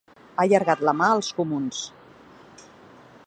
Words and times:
Ha 0.21 0.43
allargat 0.45 0.81
la 0.89 0.95
mà 1.01 1.09
als 1.17 1.29
comuns. 1.41 1.83